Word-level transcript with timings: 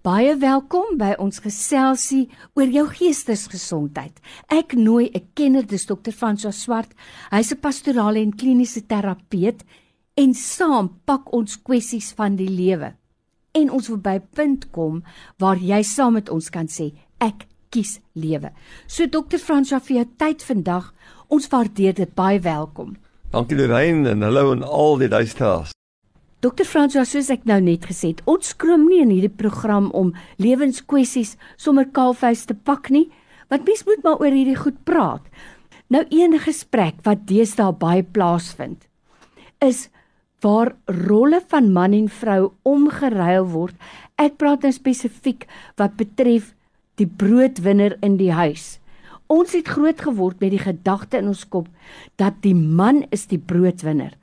Baie 0.00 0.32
welkom 0.40 0.94
by 0.96 1.10
ons 1.20 1.42
geselsie 1.44 2.30
oor 2.56 2.70
jou 2.72 2.86
geestesgesondheid. 2.88 4.14
Ek 4.48 4.72
nooi 4.72 5.10
'n 5.12 5.28
kenner, 5.34 5.62
dis 5.62 5.84
Dr. 5.84 6.10
François 6.10 6.56
Swart. 6.56 6.88
Hy's 7.30 7.52
'n 7.52 7.60
pastorale 7.60 8.16
en 8.16 8.32
kliniese 8.32 8.86
terapeut 8.86 9.62
en 10.16 10.32
saam 10.32 10.88
pak 11.04 11.30
ons 11.34 11.62
kwessies 11.62 12.14
van 12.14 12.36
die 12.36 12.48
lewe. 12.48 12.94
En 13.52 13.70
ons 13.70 13.88
wil 13.88 13.98
by 13.98 14.14
'n 14.16 14.28
punt 14.32 14.70
kom 14.70 15.02
waar 15.38 15.58
jy 15.58 15.82
saam 15.82 16.14
met 16.14 16.30
ons 16.30 16.48
kan 16.48 16.66
sê 16.66 16.92
ek 17.20 17.46
kies 17.68 18.00
lewe. 18.14 18.52
So 18.86 19.06
Dr. 19.06 19.36
François 19.36 19.82
vir 19.82 19.96
jou 19.96 20.06
tyd 20.16 20.42
vandag. 20.42 20.94
Ons 21.28 21.48
waardeer 21.48 21.94
dit 21.94 22.14
baie 22.14 22.40
welkom. 22.40 22.96
Dankie 23.30 23.56
Lorraine 23.56 24.08
en 24.08 24.22
hallo 24.22 24.52
aan 24.52 24.62
al 24.62 24.96
die 24.96 25.08
luisteraars. 25.08 25.72
Dokter 26.40 26.64
François, 26.64 27.04
soos 27.04 27.28
ek 27.28 27.42
nou 27.44 27.58
net 27.60 27.84
gesê 27.84 28.14
het, 28.14 28.22
ons 28.24 28.54
skroom 28.54 28.86
nie 28.88 29.02
in 29.04 29.10
hierdie 29.12 29.36
program 29.42 29.90
om 29.92 30.14
lewenskwessies 30.40 31.34
sommer 31.60 31.84
kaalvuis 31.92 32.46
te 32.48 32.56
pak 32.56 32.88
nie, 32.88 33.10
want 33.52 33.68
mens 33.68 33.84
moet 33.84 34.00
maar 34.06 34.22
oor 34.24 34.32
hierdie 34.32 34.56
goed 34.56 34.78
praat. 34.88 35.26
Nou 35.92 36.00
enige 36.08 36.46
gesprek 36.46 37.02
wat 37.04 37.26
deesdae 37.28 37.74
baie 37.76 38.06
plaasvind, 38.16 38.86
is 39.60 39.90
waar 40.40 40.72
rolle 40.88 41.42
van 41.52 41.68
man 41.76 41.92
en 41.92 42.08
vrou 42.08 42.54
omgeruil 42.64 43.44
word. 43.52 43.76
Ek 44.16 44.40
praat 44.40 44.64
nou 44.64 44.72
spesifiek 44.72 45.44
wat 45.76 46.00
betref 46.00 46.54
die 46.96 47.08
broodwinner 47.08 47.98
in 48.00 48.16
die 48.16 48.32
huis. 48.32 48.79
Ons 49.30 49.52
het 49.54 49.68
groot 49.70 50.00
geword 50.02 50.40
met 50.42 50.50
die 50.50 50.62
gedagte 50.62 51.20
in 51.20 51.28
ons 51.30 51.44
kop 51.46 51.68
dat 52.18 52.40
die 52.42 52.54
man 52.54 53.04
is 53.14 53.28
die 53.30 53.38
broodwinner. 53.38 54.16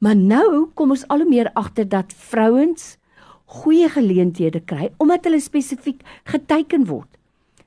Maar 0.00 0.16
nou 0.16 0.70
kom 0.74 0.94
ons 0.94 1.04
al 1.12 1.24
hoe 1.24 1.28
meer 1.28 1.50
agter 1.52 1.88
dat 1.88 2.14
vrouens 2.30 2.94
goeie 3.60 3.90
geleenthede 3.92 4.62
kry 4.64 4.88
omdat 5.02 5.28
hulle 5.28 5.42
spesifiek 5.42 6.00
geteken 6.32 6.88
word. 6.88 7.10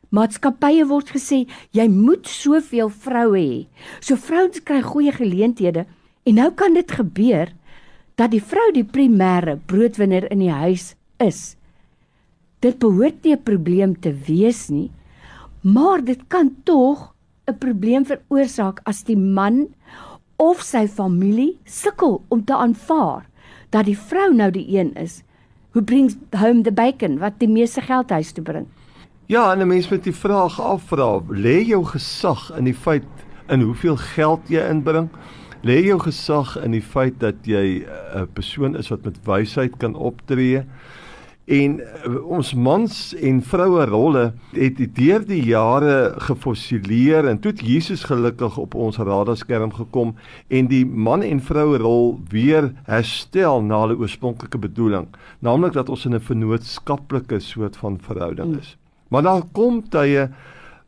Maatskappye 0.09 0.87
word 0.89 1.11
gesê 1.13 1.43
jy 1.75 1.85
moet 1.91 2.27
soveel 2.31 2.89
vroue 2.89 3.37
hê. 3.37 3.61
So 4.01 4.17
vrouens 4.17 4.63
kry 4.65 4.81
goeie 4.81 5.13
geleenthede 5.13 5.85
en 6.27 6.39
nou 6.41 6.49
kan 6.57 6.73
dit 6.73 6.91
gebeur 6.91 7.53
dat 8.17 8.33
die 8.33 8.41
vrou 8.41 8.71
die 8.73 8.87
primêre 8.87 9.59
broodwinner 9.69 10.25
in 10.33 10.41
die 10.41 10.53
huis 10.53 10.95
is. 11.21 11.55
Dit 12.65 12.79
behoort 12.81 13.23
nie 13.23 13.35
'n 13.35 13.43
probleem 13.43 13.93
te 14.01 14.11
wees 14.11 14.69
nie, 14.69 14.89
maar 15.61 16.03
dit 16.03 16.19
kan 16.27 16.55
tog 16.63 17.13
'n 17.45 17.57
probleem 17.57 18.05
veroorsaak 18.05 18.79
as 18.83 19.03
die 19.03 19.17
man 19.17 19.67
of 20.35 20.61
sy 20.61 20.87
familie 20.87 21.57
sukkel 21.63 22.21
om 22.27 22.43
te 22.43 22.55
aanvaar 22.55 23.25
dat 23.69 23.85
die 23.85 23.97
vrou 23.97 24.33
nou 24.33 24.51
die 24.51 24.77
een 24.77 24.93
is 24.95 25.23
who 25.71 25.81
brings 25.81 26.15
home 26.35 26.63
the 26.63 26.71
bacon 26.71 27.19
wat 27.21 27.39
die 27.39 27.49
meeste 27.49 27.81
geld 27.81 28.09
huis 28.09 28.31
toe 28.31 28.43
bring. 28.43 28.67
Ja, 29.27 29.51
en 29.51 29.59
'n 29.59 29.67
mens 29.67 29.89
moet 29.89 30.03
die 30.03 30.15
vraag 30.15 30.61
afvra, 30.61 31.21
lê 31.29 31.65
jou 31.67 31.83
gesag 31.85 32.51
in 32.57 32.63
die 32.63 32.73
feit 32.73 33.03
in 33.49 33.61
hoeveel 33.61 33.97
geld 33.97 34.39
jy 34.47 34.69
inbring? 34.69 35.09
Lê 35.63 35.83
jou 35.85 35.99
gesag 35.99 36.55
in 36.63 36.71
die 36.71 36.81
feit 36.81 37.19
dat 37.19 37.35
jy 37.43 37.85
'n 38.15 38.27
persoon 38.33 38.75
is 38.75 38.89
wat 38.89 39.03
met 39.03 39.17
wysheid 39.25 39.77
kan 39.77 39.95
optree? 39.95 40.63
En 41.47 41.77
uh, 41.79 42.17
ons 42.27 42.49
mans 42.59 42.93
en 43.23 43.37
vroue 43.39 43.85
rolle 43.87 44.23
het 44.51 44.81
deur 44.97 45.23
die 45.23 45.39
jare 45.47 46.11
gefossileer 46.27 47.29
en 47.31 47.39
toe 47.39 47.53
het 47.53 47.63
Jesus 47.63 48.03
gelukkig 48.09 48.57
op 48.59 48.75
ons 48.75 48.99
radarskerm 48.99 49.71
gekom 49.77 50.11
en 50.51 50.67
die 50.67 50.83
man 50.85 51.23
en 51.23 51.39
vroue 51.39 51.79
rol 51.79 52.17
weer 52.33 52.73
herstel 52.89 53.63
na 53.63 53.79
hulle 53.85 53.95
oorspronklike 53.95 54.59
bedoeling, 54.59 55.07
naamlik 55.39 55.77
dat 55.79 55.89
ons 55.89 56.03
in 56.05 56.19
'n 56.19 56.27
vennootskaplike 56.27 57.39
soort 57.39 57.77
van 57.77 57.95
verhouding 58.01 58.57
is. 58.59 58.75
Maar 59.07 59.23
daar 59.23 59.43
kom 59.51 59.89
tye 59.89 60.29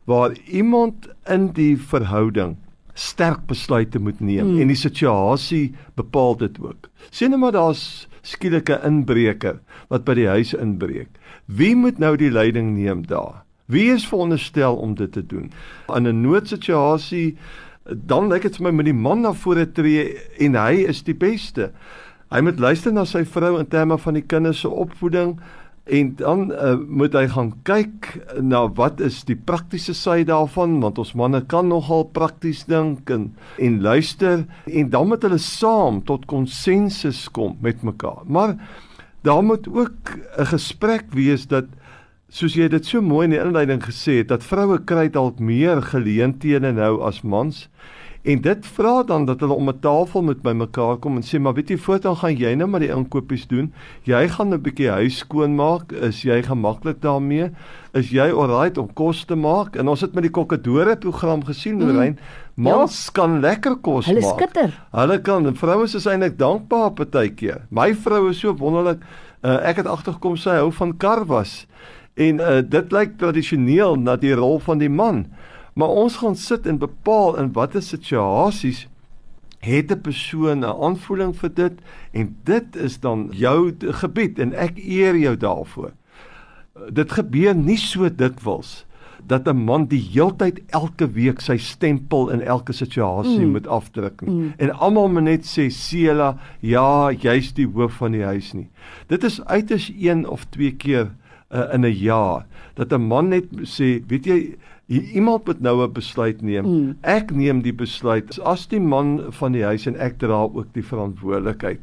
waar 0.04 0.36
iemand 0.44 1.08
in 1.24 1.52
die 1.56 1.76
verhouding 1.78 2.56
sterk 3.00 3.46
besluite 3.48 4.00
moet 4.02 4.20
neem 4.20 4.52
mm. 4.52 4.60
en 4.60 4.72
die 4.72 4.78
situasie 4.78 5.70
bepaal 5.96 6.36
dit 6.42 6.58
ook. 6.60 6.90
Sien 7.10 7.32
nou 7.32 7.40
maar 7.40 7.56
daar's 7.56 8.08
skielike 8.26 8.76
inbreker 8.84 9.60
wat 9.88 10.04
by 10.04 10.18
die 10.18 10.28
huis 10.28 10.52
inbreek. 10.52 11.08
Wie 11.48 11.72
moet 11.76 11.98
nou 11.98 12.12
die 12.20 12.30
leiding 12.30 12.74
neem 12.76 13.06
daar? 13.08 13.40
Wie 13.70 13.88
is 13.94 14.04
veronderstel 14.08 14.76
om 14.76 14.94
dit 14.98 15.12
te 15.12 15.24
doen? 15.26 15.52
In 15.88 16.06
'n 16.06 16.20
noodsituasie 16.20 17.36
dan 17.84 18.28
lyk 18.28 18.42
dit 18.42 18.56
vir 18.56 18.68
my 18.68 18.70
met 18.70 18.86
die 18.90 18.94
man 18.94 19.22
na 19.24 19.32
vore 19.32 19.66
tree 19.72 20.18
en 20.38 20.54
hy 20.54 20.84
is 20.90 21.02
die 21.02 21.14
beste. 21.14 21.70
Hy 22.30 22.40
moet 22.40 22.60
luister 22.60 22.92
na 22.92 23.04
sy 23.04 23.24
vrou 23.24 23.58
in 23.58 23.66
terme 23.66 23.98
van 23.98 24.14
die 24.14 24.26
kinders 24.26 24.60
se 24.60 24.68
opvoeding 24.68 25.40
en 25.84 26.14
dan 26.16 26.50
uh, 26.52 26.74
moet 26.86 27.14
hy 27.16 27.24
gaan 27.32 27.52
kyk 27.66 28.10
na 28.40 28.66
wat 28.78 29.00
is 29.00 29.22
die 29.26 29.36
praktiese 29.36 29.94
sy 29.96 30.20
daarvan 30.28 30.78
want 30.82 31.00
ons 31.02 31.14
manne 31.18 31.40
kan 31.50 31.68
nogal 31.68 32.04
prakties 32.14 32.64
dink 32.68 33.10
en 33.10 33.30
en 33.58 33.80
luister 33.82 34.44
en 34.66 34.90
dan 34.90 35.08
moet 35.08 35.24
hulle 35.26 35.40
saam 35.42 36.02
tot 36.06 36.28
konsensus 36.30 37.26
kom 37.32 37.56
met 37.60 37.82
mekaar. 37.82 38.22
Maar 38.26 38.56
daar 39.22 39.42
moet 39.42 39.68
ook 39.68 40.16
'n 40.38 40.46
gesprek 40.46 41.12
wees 41.12 41.46
dat 41.46 41.66
soos 42.28 42.54
jy 42.54 42.68
dit 42.68 42.86
so 42.86 43.02
mooi 43.02 43.24
in 43.24 43.34
die 43.34 43.42
inleiding 43.42 43.82
gesê 43.82 44.20
het 44.20 44.28
dat 44.28 44.44
vroue 44.46 44.78
kry 44.86 45.08
dalk 45.08 45.38
meer 45.38 45.82
geleenthede 45.82 46.72
nou 46.72 47.02
as 47.02 47.22
mans. 47.22 47.68
En 48.22 48.40
dit 48.40 48.66
vra 48.66 49.02
dan 49.02 49.24
dat 49.24 49.40
hulle 49.40 49.52
om 49.52 49.68
'n 49.68 49.80
tafel 49.80 50.22
met 50.22 50.42
mekaar 50.42 50.96
kom 50.96 51.16
en 51.16 51.22
sê 51.22 51.40
maar 51.40 51.54
weet 51.54 51.68
jy 51.68 51.78
voortaan 51.78 52.16
gaan 52.16 52.36
jy 52.36 52.54
nou 52.54 52.68
maar 52.68 52.80
die 52.80 52.92
inkopies 52.92 53.46
doen. 53.46 53.72
Jy 54.02 54.28
gaan 54.28 54.54
'n 54.54 54.60
bietjie 54.60 54.90
huis 54.90 55.16
skoon 55.18 55.54
maak. 55.54 55.92
Is 55.92 56.22
jy 56.22 56.42
gemaklik 56.42 57.00
daarmee? 57.00 57.50
Is 57.92 58.10
jy 58.10 58.30
alright 58.30 58.78
om 58.78 58.92
kos 58.92 59.24
te 59.24 59.34
maak? 59.34 59.76
En 59.76 59.88
ons 59.88 60.00
het 60.00 60.12
met 60.12 60.22
die 60.22 60.30
kokkedore 60.30 60.96
program 60.96 61.44
gesien 61.44 61.80
hoe 61.80 61.92
mm. 61.92 61.98
rein 61.98 62.18
mans 62.54 63.04
ja. 63.04 63.12
kan 63.12 63.40
lekker 63.40 63.76
kos 63.76 64.06
hulle 64.06 64.20
maak. 64.20 64.30
Hulle 64.30 64.48
skitter. 64.48 64.86
Hulle 64.90 65.20
kan 65.20 65.56
vroue 65.56 65.84
is 65.84 66.06
eintlik 66.06 66.38
dankbaar 66.38 66.90
partykeer. 66.90 67.64
My 67.70 67.94
vrou 67.94 68.28
is 68.30 68.38
so 68.38 68.56
wonderlik. 68.56 69.00
Uh, 69.42 69.56
ek 69.64 69.76
het 69.76 69.86
agtergekom 69.86 70.36
sy 70.36 70.50
hou 70.60 70.72
van 70.72 70.96
karwas. 70.96 71.66
En 72.14 72.40
uh, 72.40 72.60
dit 72.60 72.92
lyk 72.92 73.16
tradisioneel 73.18 73.96
na 73.96 74.16
die 74.16 74.34
rol 74.34 74.58
van 74.58 74.78
die 74.78 74.92
man. 74.92 75.26
Maar 75.74 75.88
ons 75.88 76.16
gaan 76.16 76.36
sit 76.36 76.66
en 76.66 76.78
bepaal 76.78 77.36
in 77.36 77.52
watter 77.52 77.82
situasies 77.82 78.88
het 79.60 79.92
'n 79.92 80.00
persoon 80.00 80.58
'n 80.58 80.82
aanvoeling 80.82 81.36
vir 81.36 81.54
dit 81.54 81.72
en 82.12 82.36
dit 82.44 82.76
is 82.76 83.00
dan 83.00 83.28
jou 83.32 83.74
gebied 83.78 84.38
en 84.38 84.52
ek 84.52 84.76
eer 84.76 85.16
jou 85.16 85.36
daarvoor. 85.36 85.92
Dit 86.92 87.12
gebeur 87.12 87.54
nie 87.54 87.76
so 87.76 88.14
dikwels 88.14 88.86
dat 89.26 89.48
'n 89.48 89.56
man 89.56 89.86
die 89.86 90.08
heeltyd 90.12 90.60
elke 90.66 91.10
week 91.10 91.40
sy 91.40 91.56
stempel 91.56 92.30
in 92.30 92.40
elke 92.40 92.72
situasie 92.72 93.44
mm. 93.44 93.50
moet 93.50 93.66
afdruk 93.66 94.20
nie. 94.20 94.34
Mm. 94.34 94.52
En 94.56 94.72
almal 94.72 95.08
moet 95.08 95.22
net 95.22 95.44
sê 95.44 95.68
Sela, 95.68 96.38
ja, 96.60 97.12
jy's 97.12 97.52
die 97.52 97.66
hoof 97.66 97.92
van 97.92 98.12
die 98.12 98.24
huis 98.24 98.52
nie. 98.52 98.68
Dit 99.06 99.24
is 99.24 99.44
uiters 99.44 99.92
een 99.98 100.28
of 100.28 100.44
twee 100.44 100.72
keer 100.72 101.10
uh, 101.50 101.74
in 101.74 101.84
'n 101.84 101.92
jaar 101.92 102.46
dat 102.74 102.92
'n 102.92 103.06
man 103.06 103.28
net 103.28 103.44
sê, 103.62 104.02
weet 104.06 104.24
jy, 104.24 104.56
Iemand 104.90 105.46
moet 105.46 105.60
nou 105.60 105.82
'n 105.86 105.92
besluit 105.92 106.42
neem. 106.42 106.66
Mm. 106.66 106.96
Ek 107.00 107.30
neem 107.30 107.62
die 107.62 107.72
besluit 107.72 108.40
as 108.40 108.66
die 108.66 108.80
man 108.80 109.32
van 109.32 109.52
die 109.52 109.62
huis 109.62 109.86
en 109.86 109.96
ek 109.96 110.18
dra 110.18 110.42
ook 110.42 110.66
die 110.72 110.82
verantwoordelikheid. 110.82 111.80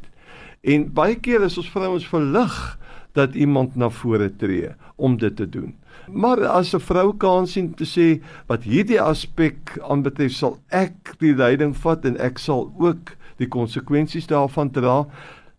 En 0.60 0.92
baie 0.92 1.14
keer 1.14 1.42
is 1.42 1.56
ons 1.58 1.70
vrouens 1.70 2.08
verlig 2.08 2.78
dat 3.12 3.34
iemand 3.34 3.76
na 3.76 3.88
vore 3.90 4.28
tree 4.36 4.68
om 4.96 5.16
dit 5.16 5.36
te 5.36 5.48
doen. 5.48 5.74
Maar 6.12 6.46
as 6.46 6.74
'n 6.74 6.80
vrou 6.80 7.16
kan 7.16 7.46
sien 7.46 7.74
te 7.74 7.84
sê 7.84 8.20
wat 8.46 8.62
hierdie 8.62 9.00
aspek 9.00 9.78
aanbetref 9.88 10.32
sal 10.32 10.58
ek 10.68 11.14
die 11.18 11.34
leiding 11.34 11.76
vat 11.76 12.04
en 12.04 12.16
ek 12.16 12.38
sal 12.38 12.72
ook 12.78 13.16
die 13.36 13.48
konsekwensies 13.48 14.26
daarvan 14.26 14.70
dra. 14.70 15.06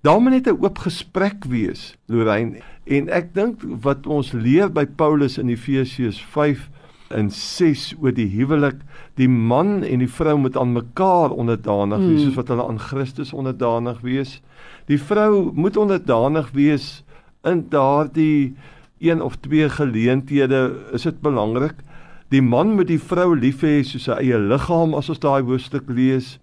Daar 0.02 0.22
moet 0.22 0.32
net 0.32 0.48
'n 0.48 0.62
oop 0.62 0.78
gesprek 0.78 1.46
wees, 1.46 1.98
Lorraine. 2.06 2.62
En 2.86 3.10
ek 3.10 3.34
dink 3.34 3.62
wat 3.82 4.08
ons 4.08 4.32
leer 4.32 4.70
by 4.70 4.86
Paulus 4.86 5.38
in 5.38 5.50
Efesiërs 5.50 6.22
5 6.22 6.70
in 7.16 7.30
6 7.34 7.96
oor 8.02 8.14
die 8.14 8.28
huwelik, 8.34 8.82
die 9.18 9.30
man 9.30 9.84
en 9.84 10.04
die 10.04 10.10
vrou 10.10 10.38
moet 10.38 10.58
aan 10.58 10.76
mekaar 10.76 11.34
onderdanig 11.34 12.02
wees 12.04 12.22
mm. 12.22 12.26
soos 12.28 12.40
wat 12.40 12.52
hulle 12.54 12.66
aan 12.68 12.82
Christus 12.82 13.34
onderdanig 13.34 14.02
wees. 14.06 14.40
Die 14.90 15.00
vrou 15.02 15.50
moet 15.54 15.78
onderdanig 15.78 16.52
wees 16.54 16.90
in 17.48 17.66
daardie 17.70 18.56
een 19.00 19.22
of 19.22 19.36
twee 19.40 19.70
geleenthede, 19.70 20.76
is 20.92 21.08
dit 21.08 21.22
belangrik. 21.22 21.82
Die 22.30 22.42
man 22.42 22.76
moet 22.76 22.88
die 22.92 23.02
vrou 23.02 23.34
lief 23.36 23.64
hê 23.66 23.80
soos 23.84 24.06
sy 24.06 24.20
eie 24.22 24.38
liggaam 24.38 24.94
as 24.98 25.10
ons 25.10 25.22
daai 25.24 25.42
hoofstuk 25.42 25.90
lees. 25.90 26.38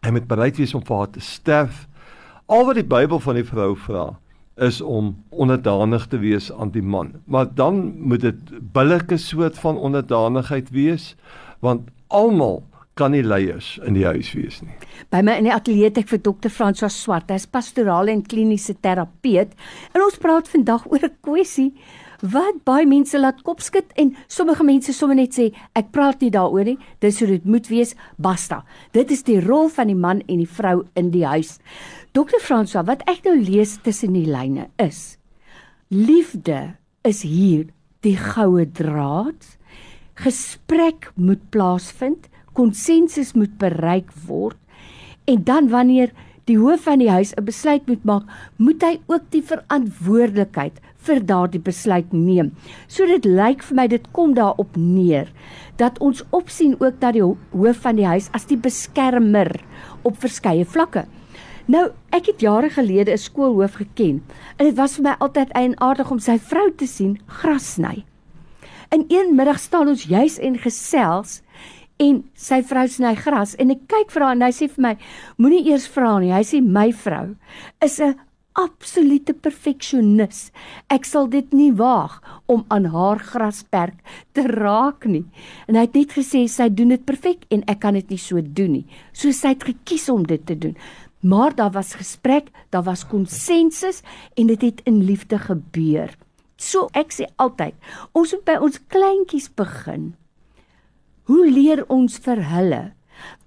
Hy 0.00 0.14
moet 0.16 0.28
bereid 0.30 0.56
wees 0.60 0.74
om 0.74 0.84
vir 0.86 1.02
haar 1.02 1.10
te 1.12 1.20
sterf. 1.24 1.86
Al 2.48 2.64
wat 2.66 2.78
die 2.80 2.86
Bybel 2.86 3.20
van 3.20 3.36
die 3.36 3.46
vrou 3.46 3.74
vra, 3.76 4.06
is 4.60 4.80
om 4.80 5.14
onderdanig 5.30 6.06
te 6.12 6.18
wees 6.20 6.50
aan 6.52 6.70
die 6.74 6.84
man. 6.84 7.14
Maar 7.24 7.48
dan 7.54 7.80
moet 7.98 8.20
dit 8.20 8.72
billike 8.72 9.16
soort 9.16 9.58
van 9.58 9.78
onderdanigheid 9.78 10.70
wees 10.70 11.14
want 11.60 11.88
almal 12.06 12.62
kan 12.94 13.14
nie 13.14 13.22
leiers 13.24 13.78
in 13.86 13.96
die 13.96 14.04
huis 14.04 14.32
wees 14.36 14.60
nie. 14.60 14.74
By 15.12 15.22
my 15.24 15.38
in 15.40 15.48
die 15.48 15.54
ateljee 15.54 15.88
het 15.88 16.00
ek 16.02 16.10
vir 16.10 16.20
dokter 16.24 16.52
François 16.52 16.92
Swart, 16.92 17.30
hy's 17.32 17.48
pastorale 17.48 18.12
en 18.12 18.24
kliniese 18.26 18.76
terapeut 18.84 19.54
en 19.94 20.04
ons 20.04 20.20
praat 20.20 20.48
vandag 20.52 20.86
oor 20.90 21.04
'n 21.08 21.16
kwessie 21.24 21.72
wat 22.20 22.64
baie 22.64 22.86
mense 22.86 23.18
laat 23.18 23.42
kopskud 23.42 23.94
en 24.00 24.14
sommige 24.28 24.64
mense 24.64 24.92
sommer 24.92 25.16
net 25.16 25.36
sê 25.36 25.50
ek 25.78 25.92
praat 25.94 26.20
nie 26.20 26.32
daaroor 26.34 26.64
nie. 26.64 26.78
Dis 27.00 27.20
hoe 27.20 27.28
dit 27.30 27.44
moet 27.44 27.70
wees. 27.72 27.94
Basta. 28.16 28.64
Dit 28.92 29.10
is 29.10 29.24
die 29.24 29.40
rol 29.40 29.68
van 29.72 29.88
die 29.88 29.98
man 29.98 30.20
en 30.28 30.42
die 30.42 30.50
vrou 30.50 30.84
in 30.94 31.10
die 31.14 31.24
huis. 31.24 31.58
Dokter 32.12 32.42
Fransoa, 32.42 32.84
wat 32.84 33.06
ek 33.08 33.24
nou 33.24 33.38
lees 33.38 33.78
tussen 33.84 34.12
die 34.16 34.26
lyne 34.28 34.68
is 34.82 35.20
liefde 35.90 36.76
is 37.02 37.24
hier 37.26 37.66
die 38.06 38.16
goue 38.16 38.64
draad. 38.64 39.58
Gesprek 40.20 41.10
moet 41.18 41.42
plaasvind, 41.50 42.28
konsensus 42.54 43.34
moet 43.34 43.58
bereik 43.58 44.10
word 44.26 44.58
en 45.30 45.44
dan 45.46 45.68
wanneer 45.70 46.10
die 46.44 46.58
hoof 46.58 46.86
van 46.88 46.98
die 46.98 47.10
huis 47.10 47.34
'n 47.34 47.44
besluit 47.44 47.86
moet 47.86 48.04
maak, 48.04 48.24
moet 48.56 48.82
hy 48.82 49.00
ook 49.06 49.30
die 49.30 49.42
verantwoordelikheid 49.42 50.80
vir 51.06 51.20
daardie 51.26 51.60
besluit 51.60 52.12
neem. 52.12 52.52
So 52.88 53.06
dit 53.06 53.24
lyk 53.24 53.62
vir 53.62 53.76
my 53.76 53.86
dit 53.86 54.10
kom 54.12 54.34
daarop 54.34 54.76
neer 54.76 55.28
dat 55.76 55.98
ons 55.98 56.24
opsien 56.30 56.76
ook 56.80 57.00
dat 57.00 57.16
die 57.16 57.24
hoof 57.24 57.80
van 57.80 57.96
die 57.96 58.06
huis 58.06 58.28
as 58.32 58.44
die 58.46 58.56
beskermer 58.56 59.52
op 60.02 60.20
verskeie 60.20 60.64
vlakke. 60.64 61.06
Nou, 61.70 61.90
ek 62.10 62.26
het 62.26 62.40
jare 62.40 62.68
gelede 62.70 63.12
'n 63.12 63.18
skoolhoof 63.18 63.74
geken 63.74 64.22
en 64.56 64.66
dit 64.66 64.76
was 64.76 64.94
vir 64.94 65.02
my 65.02 65.14
altyd 65.18 65.50
eienaardig 65.52 66.10
om 66.10 66.18
sy 66.18 66.38
vrou 66.38 66.70
te 66.76 66.86
sien 66.86 67.18
gras 67.26 67.74
sny. 67.74 68.04
In 68.90 69.04
een 69.08 69.36
middag 69.36 69.58
staan 69.58 69.88
ons 69.88 70.02
juis 70.02 70.38
en 70.38 70.58
gesels 70.58 71.42
en 72.00 72.22
sy 72.34 72.62
vrou 72.64 72.86
sny 72.88 73.12
gras 73.18 73.54
en 73.60 73.74
ek 73.74 73.84
kyk 73.90 74.10
vir 74.14 74.24
haar 74.24 74.36
en 74.38 74.46
hy 74.46 74.50
sê 74.56 74.70
vir 74.72 74.84
my 74.86 74.96
moenie 75.38 75.66
eers 75.68 75.86
vra 75.92 76.16
nie. 76.18 76.32
Hy 76.32 76.42
sê 76.46 76.60
my 76.64 76.88
vrou 76.96 77.36
is 77.84 78.00
'n 78.00 78.16
absolute 78.58 79.32
perfeksionis 79.34 80.50
ek 80.90 81.04
sal 81.06 81.28
dit 81.30 81.52
nie 81.54 81.70
waag 81.72 82.18
om 82.50 82.64
aan 82.68 82.88
haar 82.92 83.18
grasperk 83.18 84.00
te 84.34 84.42
raak 84.42 85.06
nie. 85.06 85.24
En 85.68 85.76
hy 85.76 85.86
het 85.86 85.94
net 85.94 86.16
gesê 86.16 86.48
sy 86.48 86.68
doen 86.68 86.88
dit 86.88 87.04
perfek 87.06 87.46
en 87.50 87.62
ek 87.68 87.80
kan 87.80 87.94
dit 87.94 88.10
nie 88.10 88.18
so 88.18 88.40
doen 88.40 88.72
nie. 88.72 88.86
So 89.12 89.30
sy 89.32 89.54
het 89.54 89.64
gekies 89.64 90.08
om 90.08 90.26
dit 90.26 90.44
te 90.46 90.54
doen. 90.54 90.76
Maar 91.22 91.54
daar 91.54 91.70
was 91.70 91.94
gesprek 91.94 92.50
daar 92.70 92.82
was 92.82 93.04
konsensus 93.04 94.02
en 94.36 94.46
dit 94.46 94.62
het 94.62 94.80
in 94.86 95.04
liefde 95.04 95.38
gebeur. 95.38 96.16
So 96.56 96.88
ek 96.92 97.12
sê 97.12 97.28
altyd 97.36 97.74
ons 98.12 98.32
moet 98.32 98.44
by 98.44 98.56
ons 98.60 98.80
kleintjies 98.88 99.48
begin 99.56 100.14
Hoe 101.30 101.46
leer 101.46 101.84
ons 101.86 102.16
vir 102.24 102.40
hulle 102.50 102.82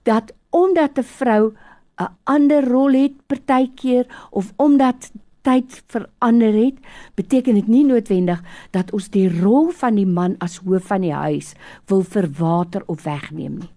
dat 0.08 0.32
omdat 0.56 0.98
'n 1.00 1.04
vrou 1.04 1.52
'n 2.00 2.12
ander 2.24 2.64
rol 2.64 2.94
het 2.94 3.16
partykeer 3.28 4.06
of 4.32 4.54
omdat 4.56 5.12
tyd 5.42 5.84
verander 5.88 6.54
het, 6.54 6.78
beteken 7.16 7.54
dit 7.54 7.68
nie 7.68 7.84
noodwendig 7.84 8.40
dat 8.72 8.92
ons 8.94 9.10
die 9.10 9.28
rol 9.42 9.72
van 9.72 9.96
die 9.96 10.08
man 10.08 10.36
as 10.40 10.62
hoof 10.64 10.88
van 10.88 11.02
die 11.02 11.14
huis 11.14 11.54
wil 11.86 12.04
verwater 12.04 12.84
of 12.86 13.04
wegneem 13.04 13.60
nie. 13.60 13.72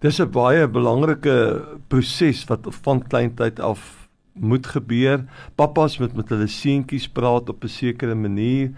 Dis 0.00 0.20
'n 0.20 0.30
baie 0.30 0.68
belangrike 0.68 1.64
proses 1.88 2.44
wat 2.44 2.66
van 2.84 3.02
kleintyd 3.02 3.60
af 3.60 4.08
moet 4.34 4.66
gebeur. 4.66 5.24
Pappas 5.54 5.98
moet 5.98 6.14
met 6.14 6.28
hulle 6.28 6.46
seentjies 6.46 7.08
praat 7.08 7.48
op 7.48 7.64
'n 7.64 7.68
sekere 7.68 8.14
manier 8.14 8.70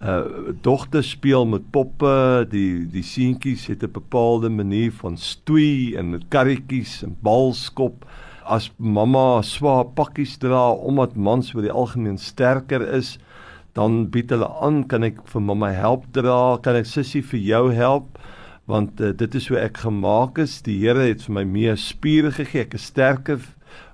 uh 0.00 0.52
dogters 0.64 1.10
speel 1.10 1.44
met 1.46 1.66
poppe, 1.70 2.46
die 2.48 2.86
die 2.88 3.04
seentjies 3.04 3.66
het 3.68 3.82
'n 3.84 3.92
bepaalde 3.92 4.48
manier 4.48 4.92
van 4.92 5.16
stoei 5.16 5.94
en 5.94 6.10
met 6.10 6.24
karretjies 6.28 7.02
en 7.02 7.16
balskop. 7.20 8.06
As 8.44 8.70
mamma 8.78 9.42
swaar 9.42 9.84
pakkies 9.84 10.38
dra 10.38 10.72
omdat 10.72 11.16
mans 11.16 11.54
oor 11.54 11.62
die 11.62 11.72
algemeen 11.72 12.18
sterker 12.18 12.80
is, 12.94 13.18
dan 13.74 14.08
bied 14.10 14.30
hulle 14.30 14.48
aan, 14.48 14.86
kan 14.88 15.04
ek 15.04 15.20
vir 15.28 15.42
mamma 15.42 15.70
help 15.70 16.04
dra? 16.12 16.58
Kan 16.62 16.76
ek 16.76 16.86
sussie 16.86 17.22
vir 17.22 17.40
jou 17.40 17.72
help? 17.72 18.18
Want 18.66 19.00
uh, 19.00 19.12
dit 19.12 19.34
is 19.34 19.48
hoe 19.48 19.58
ek 19.58 19.76
gemaak 19.76 20.38
is. 20.38 20.62
Die 20.62 20.78
Here 20.80 21.00
het 21.00 21.22
vir 21.22 21.34
my 21.34 21.44
meer 21.44 21.76
spiere 21.76 22.32
gegee. 22.32 22.62
Ek 22.62 22.74
is 22.74 22.88
sterker 22.90 23.38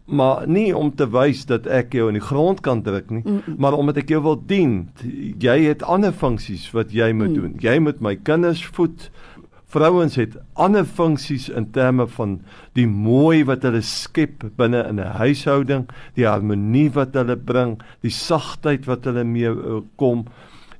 maar 0.07 0.49
nie 0.49 0.77
om 0.77 0.95
te 0.95 1.09
wys 1.11 1.45
dat 1.51 1.67
ek 1.67 1.95
jou 1.99 2.07
in 2.09 2.19
die 2.19 2.23
grond 2.23 2.61
kan 2.63 2.83
druk 2.87 3.11
nie, 3.11 3.23
mm 3.25 3.41
-mm. 3.47 3.55
maar 3.59 3.75
omdat 3.75 3.97
ek 3.97 4.09
jou 4.09 4.23
wil 4.23 4.43
dien. 4.47 4.91
Jy 5.39 5.59
het 5.67 5.83
ander 5.83 6.13
funksies 6.13 6.71
wat 6.71 6.93
jy 6.93 7.13
moet 7.13 7.29
mm. 7.29 7.35
doen. 7.35 7.55
Jy 7.59 7.79
moet 7.79 8.01
my 8.01 8.17
kinders 8.17 8.67
voed. 8.67 9.11
Vrouens 9.67 10.15
het 10.15 10.37
ander 10.53 10.85
funksies 10.85 11.49
in 11.49 11.71
terme 11.71 12.07
van 12.07 12.41
die 12.73 12.87
mooi 12.87 13.45
wat 13.45 13.63
hulle 13.63 13.81
skep 13.81 14.45
binne 14.57 14.87
in 14.89 15.01
'n 15.01 15.19
huishouding, 15.19 15.89
die 16.15 16.27
harmonie 16.27 16.91
wat 16.91 17.15
hulle 17.15 17.37
bring, 17.37 17.83
die 18.01 18.11
sagtheid 18.11 18.85
wat 18.87 19.05
hulle 19.05 19.25
mee 19.25 19.51
uh, 19.51 19.81
kom. 19.97 20.27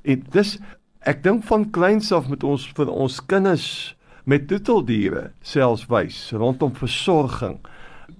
En 0.01 0.23
dis 0.31 0.59
ek 1.01 1.23
dink 1.23 1.43
van 1.43 1.69
kleins 1.69 2.11
af 2.11 2.29
met 2.29 2.43
ons 2.43 2.71
vir 2.75 2.89
ons 2.89 3.25
kinders 3.25 3.95
met 4.23 4.47
tuteldiere 4.47 5.31
selfs 5.41 5.85
wys 5.87 6.31
rondom 6.31 6.75
versorging 6.75 7.59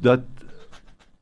dat 0.03 0.21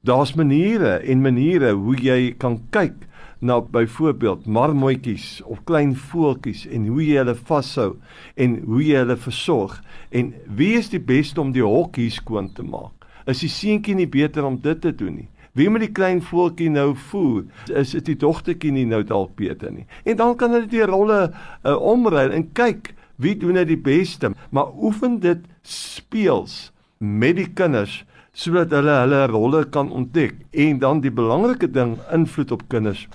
daar's 0.05 0.33
maniere 0.37 0.99
en 1.01 1.21
maniere 1.21 1.73
hoe 1.73 1.95
jy 1.97 2.35
kan 2.37 2.59
kyk 2.69 3.05
na 3.39 3.59
byvoorbeeld 3.61 4.45
marmotjies 4.45 5.41
of 5.43 5.63
klein 5.63 5.95
voeltjies 5.95 6.65
en 6.67 6.87
hoe 6.87 7.03
jy 7.03 7.17
hulle 7.19 7.35
vashou 7.49 7.95
en 8.35 8.59
hoe 8.65 8.81
jy 8.83 8.99
hulle 9.01 9.17
versorg. 9.17 9.79
En 10.09 10.33
wie 10.57 10.73
is 10.79 10.89
die 10.93 11.01
beste 11.01 11.41
om 11.41 11.53
die 11.55 11.65
hokkie 11.65 12.09
skoon 12.13 12.51
te 12.53 12.63
maak? 12.63 12.93
Is 13.29 13.41
die 13.41 13.51
seentjie 13.51 13.97
nie 13.97 14.09
beter 14.09 14.45
om 14.45 14.59
dit 14.61 14.81
te 14.81 14.93
doen 14.95 15.21
nie? 15.21 15.29
Wie 15.55 15.69
moet 15.71 15.85
die 15.85 15.93
klein 15.95 16.19
voeltjie 16.21 16.69
nou 16.69 16.91
voer? 17.09 17.45
Is 17.71 17.93
dit 17.95 18.11
die 18.11 18.17
dogtertjie 18.19 18.73
nie 18.75 18.85
nou 18.89 19.01
dalk 19.07 19.37
beter 19.39 19.71
nie? 19.71 19.85
En 20.03 20.19
dan 20.19 20.35
kan 20.37 20.51
hulle 20.51 20.69
die 20.69 20.83
rolle 20.85 21.29
uh, 21.29 21.75
omruil 21.79 22.33
en 22.35 22.49
kyk 22.53 22.91
wie 23.23 23.37
doen 23.39 23.55
dit 23.61 23.71
die 23.71 23.79
beste. 23.79 24.33
Maar 24.51 24.73
oefen 24.75 25.21
dit 25.23 25.45
speels 25.63 26.73
met 26.99 27.39
die 27.39 27.47
kinders 27.47 28.03
sodat 28.35 28.73
hulle 28.75 28.95
hulle 29.01 29.21
rolle 29.31 29.63
kan 29.71 29.91
ontdek 29.95 30.35
en 30.51 30.79
dan 30.83 31.01
die 31.03 31.13
belangrike 31.13 31.69
ding 31.71 31.95
invloed 32.13 32.51
op 32.51 32.67
kinders 32.69 33.05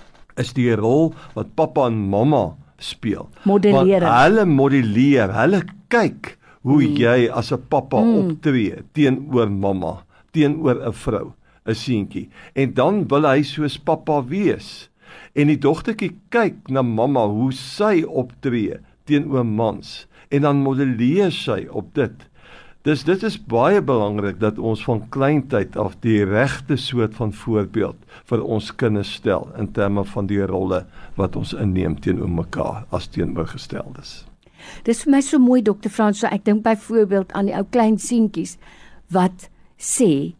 is 0.41 0.53
die 0.57 0.71
rol 0.75 1.11
wat 1.35 1.53
pappa 1.55 1.85
en 1.91 1.99
mamma 2.09 2.55
speel. 2.81 3.27
Modelleer. 3.45 4.01
Hulle 4.01 4.45
modelleer, 4.49 5.33
hulle 5.35 5.61
kyk 5.93 6.35
hoe 6.65 6.81
mm. 6.81 6.95
jy 6.97 7.17
as 7.29 7.51
'n 7.53 7.61
pappa 7.69 8.01
mm. 8.01 8.15
optree 8.21 8.81
teenoor 8.93 9.49
mamma, 9.49 10.01
teenoor 10.33 10.81
'n 10.81 10.93
vrou, 10.93 11.33
'n 11.65 11.75
seentjie. 11.75 12.29
En 12.55 12.73
dan 12.73 13.07
wil 13.07 13.27
hy 13.29 13.43
soos 13.43 13.77
pappa 13.77 14.21
wees. 14.25 14.89
En 15.35 15.47
die 15.47 15.59
dogtertjie 15.59 16.15
kyk 16.29 16.69
na 16.69 16.81
mamma 16.81 17.27
hoe 17.27 17.51
sy 17.51 18.03
optree 18.03 18.79
teenoor 19.05 19.45
mans 19.45 20.07
en 20.31 20.41
dan 20.41 20.63
modelleer 20.63 21.31
sy 21.31 21.67
op 21.69 21.93
dit. 21.93 22.15
Dis 22.81 23.03
dit 23.05 23.23
is 23.27 23.35
baie 23.37 23.77
belangrik 23.85 24.39
dat 24.41 24.57
ons 24.57 24.81
van 24.87 25.03
kleintyd 25.13 25.75
af 25.77 25.93
die 26.01 26.23
regte 26.25 26.79
soort 26.81 27.13
van 27.13 27.29
voorbeeld 27.29 27.99
vir 28.31 28.41
ons 28.41 28.71
kinders 28.73 29.11
stel 29.19 29.45
in 29.61 29.69
terme 29.75 30.01
van 30.15 30.25
die 30.25 30.41
rolle 30.49 30.79
wat 31.19 31.37
ons 31.37 31.53
inneem 31.53 31.99
teenoor 32.01 32.31
mekaar 32.39 32.87
as 32.89 33.05
teenoorgesteldes. 33.13 34.23
Dis 34.89 35.05
vir 35.05 35.13
my 35.13 35.21
so 35.21 35.37
mooi 35.37 35.61
dokter 35.61 35.93
Frans, 35.93 36.23
so 36.23 36.29
ek 36.33 36.47
dink 36.49 36.65
byvoorbeeld 36.65 37.37
aan 37.37 37.53
die 37.53 37.57
ou 37.57 37.67
klein 37.69 38.01
seentjies 38.01 38.57
wat 39.13 39.49
sê 39.77 40.33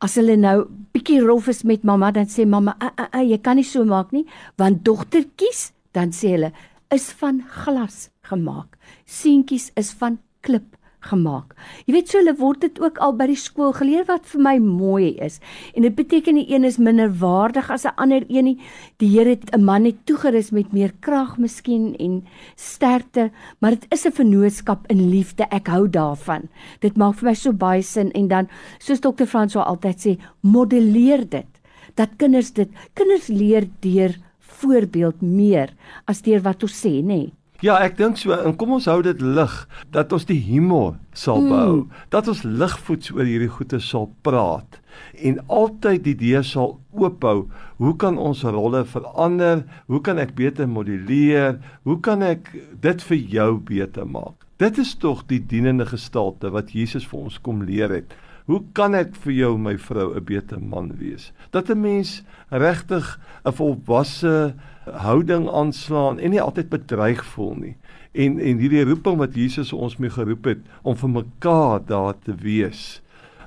as 0.00 0.16
hulle 0.16 0.40
nou 0.40 0.64
bietjie 0.96 1.20
rof 1.20 1.52
is 1.52 1.60
met 1.68 1.84
mamma 1.84 2.08
dan 2.10 2.24
sê 2.24 2.48
mamma, 2.48 2.72
"Ag, 2.80 2.92
uh, 2.96 3.04
uh, 3.04 3.20
uh, 3.20 3.28
jy 3.28 3.38
kan 3.38 3.56
nie 3.56 3.68
so 3.68 3.84
maak 3.84 4.12
nie, 4.12 4.24
want 4.56 4.84
dogtertjies 4.84 5.72
dan 5.92 6.08
sê 6.08 6.40
hulle 6.40 6.52
is 6.90 7.12
van 7.20 7.44
glas 7.44 8.08
gemaak. 8.24 8.78
Seentjies 9.04 9.72
is 9.76 9.92
van 9.92 10.18
klip 10.40 10.76
gemaak. 11.08 11.54
Jy 11.86 11.94
weet 11.96 12.10
so 12.10 12.20
hulle 12.20 12.34
word 12.38 12.62
dit 12.64 12.78
ook 12.82 12.98
al 13.02 13.14
by 13.18 13.26
die 13.30 13.38
skool 13.38 13.72
geleer 13.76 14.06
wat 14.08 14.26
vir 14.30 14.42
my 14.44 14.54
mooi 14.62 15.12
is. 15.24 15.40
En 15.74 15.86
dit 15.86 15.94
beteken 15.94 16.38
die 16.38 16.46
een 16.50 16.66
is 16.68 16.78
minder 16.78 17.10
waardig 17.10 17.70
as 17.70 17.84
'n 17.84 17.96
ander 17.96 18.24
een 18.28 18.44
nie. 18.44 18.58
Die 18.98 19.08
Here 19.12 19.30
het 19.30 19.50
'n 19.52 19.64
man 19.64 19.82
net 19.82 20.06
toegerus 20.06 20.50
met 20.50 20.72
meer 20.72 20.92
krag 21.00 21.38
miskien 21.38 21.94
en 21.98 22.24
sterkte, 22.56 23.30
maar 23.60 23.70
dit 23.70 23.86
is 23.90 24.06
'n 24.06 24.12
vennootskap 24.12 24.86
in 24.86 25.10
liefde. 25.10 25.46
Ek 25.50 25.66
hou 25.66 25.88
daarvan. 25.88 26.48
Dit 26.80 26.96
maak 26.96 27.14
vir 27.14 27.28
my 27.28 27.34
so 27.34 27.52
baie 27.52 27.82
sin 27.82 28.12
en 28.12 28.28
dan 28.28 28.48
soos 28.78 29.00
dokter 29.00 29.26
Frans 29.26 29.52
sou 29.52 29.64
altyd 29.64 29.98
sê, 29.98 30.18
modelleer 30.40 31.28
dit. 31.28 31.46
Dat 31.94 32.08
kinders 32.16 32.52
dit 32.52 32.68
kinders 32.94 33.26
leer 33.28 33.68
deur 33.80 34.16
voorbeeld 34.40 35.22
meer 35.22 35.74
as 36.04 36.22
deur 36.22 36.40
wat 36.40 36.62
ons 36.62 36.86
sê, 36.86 37.02
nê? 37.02 37.02
Nee. 37.02 37.41
Ja, 37.62 37.76
ek 37.78 37.94
dink 37.94 38.18
so. 38.18 38.34
En 38.34 38.56
kom 38.58 38.72
ons 38.74 38.88
hou 38.90 38.98
dit 39.06 39.20
lig 39.22 39.52
dat 39.94 40.10
ons 40.12 40.24
die 40.26 40.40
humor 40.48 40.96
sal 41.14 41.44
bou. 41.46 41.84
Mm. 41.84 42.00
Dat 42.10 42.26
ons 42.32 42.42
ligvoets 42.42 43.12
oor 43.14 43.28
hierdie 43.28 43.50
goeie 43.52 43.78
sal 43.78 44.08
praat 44.26 44.80
en 45.22 45.38
altyd 45.46 46.02
die 46.04 46.16
deur 46.18 46.42
sal 46.44 46.74
oophou. 46.90 47.46
Hoe 47.78 47.92
kan 48.02 48.18
ons 48.18 48.42
rolle 48.42 48.82
verander? 48.88 49.62
Hoe 49.86 50.02
kan 50.04 50.18
ek 50.18 50.34
beter 50.38 50.66
moduleer? 50.68 51.60
Hoe 51.86 52.00
kan 52.02 52.26
ek 52.26 52.50
dit 52.82 53.06
vir 53.08 53.22
jou 53.38 53.50
beter 53.70 54.10
maak? 54.10 54.34
Dit 54.58 54.82
is 54.82 54.92
tog 54.98 55.22
die 55.30 55.40
dienende 55.40 55.86
gestalte 55.86 56.50
wat 56.54 56.74
Jesus 56.74 57.06
vir 57.06 57.28
ons 57.28 57.38
kom 57.46 57.62
leer 57.66 57.94
het. 57.94 58.12
Hoe 58.50 58.60
kan 58.74 58.94
ek 58.98 59.14
vir 59.22 59.32
jou 59.32 59.52
my 59.58 59.76
vrou 59.78 60.14
'n 60.18 60.24
beter 60.24 60.58
man 60.60 60.92
wees? 60.98 61.32
Dat 61.52 61.70
'n 61.70 61.80
mens 61.80 62.22
regtig 62.50 63.18
'n 63.46 63.52
volwasse 63.52 64.54
houding 64.92 65.48
aanslaan 65.50 66.18
en 66.18 66.30
nie 66.30 66.40
altyd 66.40 66.68
bedreig 66.68 67.24
voel 67.34 67.54
nie. 67.54 67.76
En 68.12 68.38
en 68.38 68.58
hierdie 68.60 68.84
roeping 68.84 69.16
wat 69.20 69.34
Jesus 69.34 69.72
ons 69.72 69.96
mee 69.96 70.10
geroep 70.12 70.44
het 70.44 70.58
om 70.82 70.96
vir 70.96 71.10
mekaar 71.10 71.80
daar 71.86 72.14
te 72.24 72.34
wees, 72.34 73.00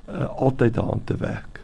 uh, 0.08 0.26
altyd 0.36 0.74
daaraan 0.74 1.04
te 1.04 1.16
werk. 1.16 1.62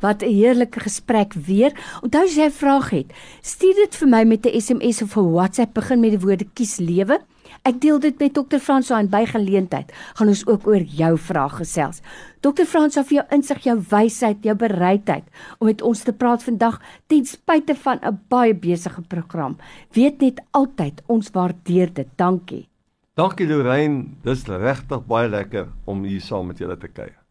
Wat 0.00 0.22
'n 0.22 0.34
heerlike 0.34 0.80
gesprek 0.80 1.32
weer. 1.32 1.72
Onthou 2.02 2.24
as 2.24 2.34
jy 2.34 2.46
'n 2.46 2.50
vraag 2.50 2.90
het, 2.90 3.12
stuur 3.40 3.74
dit 3.74 3.96
vir 3.96 4.08
my 4.08 4.24
met 4.24 4.46
'n 4.46 4.60
SMS 4.60 5.02
of 5.02 5.16
'n 5.16 5.32
WhatsApp 5.32 5.74
begin 5.74 6.00
met 6.00 6.10
die 6.10 6.20
woorde 6.20 6.46
kies 6.52 6.76
lewe. 6.78 7.20
Ek 7.64 7.78
deel 7.80 7.96
dit 7.96 8.18
met 8.20 8.34
Dr. 8.36 8.60
Franso 8.60 8.92
aan 8.92 9.06
by 9.08 9.22
geleentheid. 9.24 9.88
Gaan 10.18 10.28
ons 10.28 10.42
ook 10.44 10.66
oor 10.68 10.82
jou 10.84 11.14
vraag 11.16 11.54
gesels. 11.62 12.02
Dr. 12.44 12.66
Franso 12.68 13.00
vir 13.08 13.22
jou 13.22 13.24
insig, 13.32 13.62
jou 13.64 13.78
wysheid, 13.88 14.44
jou 14.44 14.52
bereidheid 14.60 15.24
om 15.56 15.70
met 15.70 15.80
ons 15.80 16.04
te 16.04 16.12
praat 16.12 16.44
vandag 16.44 16.76
ten 17.08 17.24
spyte 17.24 17.72
van 17.86 18.04
'n 18.04 18.20
baie 18.28 18.52
besige 18.52 19.00
program. 19.08 19.56
Weet 19.96 20.20
net 20.20 20.44
altyd 20.52 21.02
ons 21.06 21.30
waardeer 21.32 21.88
dit. 21.94 22.08
Dankie. 22.16 22.68
Dankie 23.16 23.46
Lorraine, 23.46 24.12
dis 24.22 24.44
regtig 24.44 25.06
baie 25.06 25.28
lekker 25.28 25.68
om 25.86 26.04
hier 26.04 26.20
saam 26.20 26.46
met 26.46 26.58
julle 26.58 26.76
te 26.76 26.88
kuier. 26.88 27.23